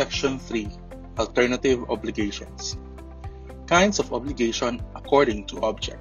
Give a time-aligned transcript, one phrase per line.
[0.00, 0.64] Section 3
[1.18, 2.78] Alternative Obligations
[3.66, 6.00] Kinds of obligation according to object.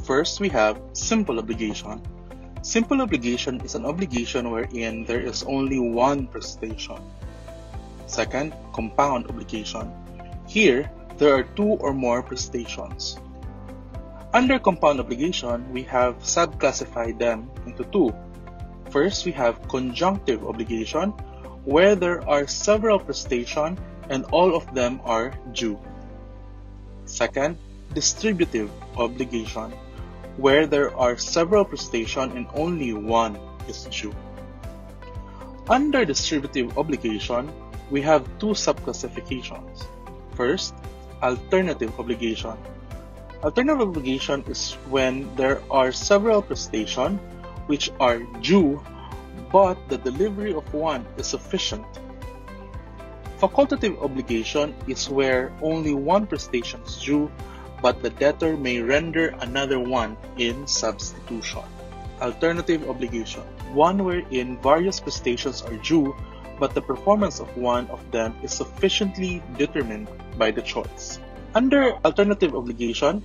[0.00, 2.00] First, we have simple obligation.
[2.62, 6.96] Simple obligation is an obligation wherein there is only one prestation.
[8.06, 9.92] Second, compound obligation.
[10.48, 13.20] Here, there are two or more prestations.
[14.32, 18.16] Under compound obligation, we have subclassified them into two.
[18.88, 21.12] First, we have conjunctive obligation,
[21.64, 23.78] where there are several prestations
[24.10, 25.78] and all of them are due.
[27.04, 27.56] Second,
[27.94, 29.72] distributive obligation,
[30.36, 33.38] where there are several prestations and only one
[33.68, 34.14] is due.
[35.68, 37.52] Under distributive obligation,
[37.90, 39.86] we have two subclassifications.
[40.34, 40.74] First,
[41.22, 42.56] alternative obligation.
[43.44, 47.20] Alternative obligation is when there are several prestations
[47.66, 48.80] which are due
[49.52, 51.86] but the delivery of one is sufficient.
[53.38, 57.30] Facultative obligation is where only one prestation is due
[57.82, 61.62] but the debtor may render another one in substitution.
[62.20, 63.42] Alternative obligation,
[63.74, 66.14] one wherein various prestations are due
[66.60, 70.06] but the performance of one of them is sufficiently determined
[70.38, 71.18] by the choice.
[71.54, 73.24] Under alternative obligation,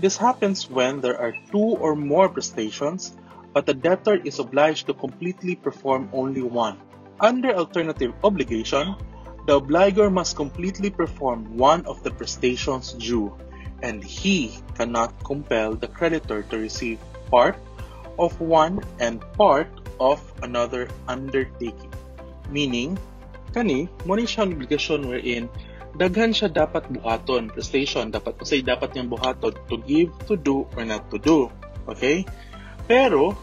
[0.00, 3.12] this happens when there are two or more prestations,
[3.52, 6.78] but the debtor is obliged to completely perform only one.
[7.20, 8.94] Under alternative obligation,
[9.48, 13.32] the obligor must completely perform one of the prestations due,
[13.82, 17.00] and he cannot compel the creditor to receive
[17.32, 17.56] part
[18.18, 21.90] of one and part of another undertaking.
[22.50, 22.98] Meaning,
[23.56, 25.48] kani, mo ni siya obligasyon wherein
[25.96, 30.84] daghan siya dapat buhaton, prestation, dapat usay dapat niyang buhaton to give, to do, or
[30.84, 31.50] not to do.
[31.88, 32.22] Okay?
[32.88, 33.36] Pero,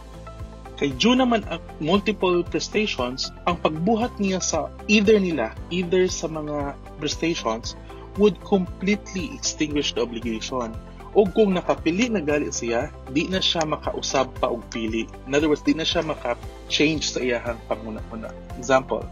[0.75, 6.75] kay due naman ang multiple prestations, ang pagbuhat niya sa either nila, either sa mga
[6.99, 7.77] prestations,
[8.17, 10.73] would completely extinguish the obligation.
[11.15, 15.07] O kung nakapili na gali siya, di na siya makausab pa og pili.
[15.29, 18.35] In other words, di na siya maka-change sa iyahang panguna-una.
[18.59, 19.07] Example,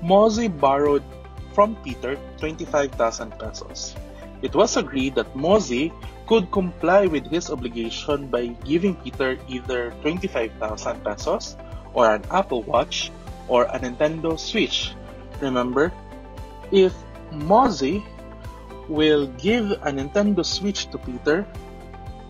[0.00, 1.04] Mozi borrowed
[1.52, 2.96] from Peter 25,000
[3.36, 3.92] pesos.
[4.40, 5.92] It was agreed that Mozi
[6.26, 10.56] could comply with his obligation by giving Peter either 25,000
[11.04, 11.56] pesos
[11.92, 13.12] or an Apple Watch
[13.48, 14.96] or a Nintendo Switch.
[15.40, 15.92] Remember,
[16.72, 16.96] if
[17.32, 18.00] Mozi
[18.88, 21.44] will give a Nintendo Switch to Peter,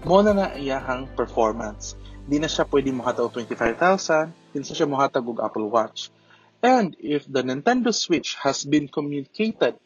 [0.05, 1.95] mo na iyahang performance.
[2.25, 6.11] Di na siya pwede muhatag 25,000, di na siya muhatag og Apple Watch.
[6.65, 9.77] And if the Nintendo Switch has been communicated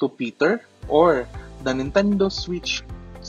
[0.00, 1.28] to Peter or
[1.60, 2.80] the Nintendo Switch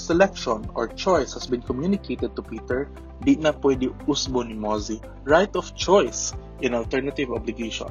[0.03, 2.91] selection or choice has been communicated to Peter,
[3.23, 4.99] di na pwede usbo ni Mozi.
[5.23, 7.87] Right of choice in alternative obligation.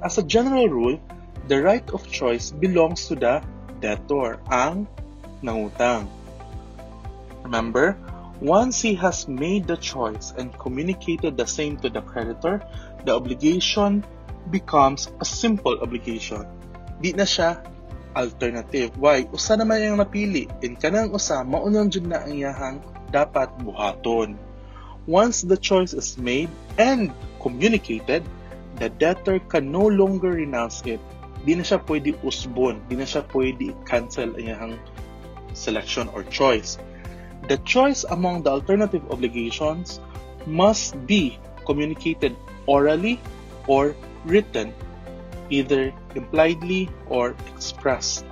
[0.00, 0.96] As a general rule,
[1.48, 3.44] the right of choice belongs to the
[3.84, 4.88] debtor, ang
[5.44, 6.08] nangutang.
[7.44, 8.00] Remember,
[8.40, 12.64] once he has made the choice and communicated the same to the creditor,
[13.04, 14.00] the obligation
[14.48, 16.48] becomes a simple obligation.
[17.00, 17.60] Di na siya
[18.14, 18.94] alternative.
[18.96, 19.26] Why?
[19.30, 20.46] Usa naman yung napili.
[20.62, 22.78] In kanang usa, maunang jud na ang iyahang
[23.10, 24.38] dapat buhaton.
[25.04, 26.48] Once the choice is made
[26.80, 28.24] and communicated,
[28.80, 31.02] the debtor can no longer renounce it.
[31.44, 32.80] Di na siya pwede usbon.
[32.88, 34.74] Di na siya pwede cancel ang iyahang
[35.52, 36.80] selection or choice.
[37.46, 40.00] The choice among the alternative obligations
[40.48, 41.36] must be
[41.68, 42.32] communicated
[42.64, 43.20] orally
[43.68, 43.92] or
[44.24, 44.72] written,
[45.52, 48.24] either impliedly or expressed.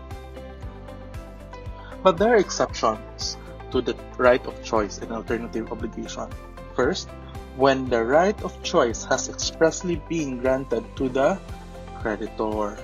[2.02, 3.36] But there are exceptions
[3.70, 6.26] to the right of choice in alternative obligation.
[6.74, 7.08] First,
[7.56, 11.38] when the right of choice has expressly been granted to the
[12.02, 12.76] creditor.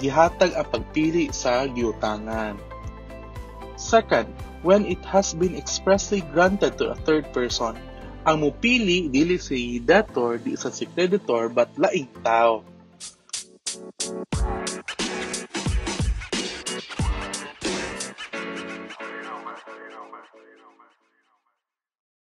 [0.00, 2.56] Gihatag ang pagpili sa giutangan.
[3.76, 4.32] Second,
[4.64, 7.76] when it has been expressly granted to a third person,
[8.24, 12.64] ang mupili dili si debtor di sa si creditor but laing tao.